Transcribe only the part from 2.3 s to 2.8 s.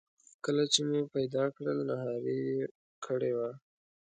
یې